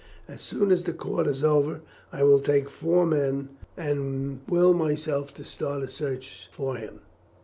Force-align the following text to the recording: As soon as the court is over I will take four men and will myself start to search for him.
As 0.27 0.41
soon 0.41 0.71
as 0.71 0.83
the 0.83 0.93
court 0.93 1.27
is 1.27 1.43
over 1.43 1.81
I 2.11 2.23
will 2.23 2.39
take 2.39 2.71
four 2.71 3.05
men 3.05 3.49
and 3.77 4.41
will 4.49 4.73
myself 4.73 5.37
start 5.45 5.81
to 5.83 5.91
search 5.91 6.49
for 6.51 6.75
him. 6.77 7.01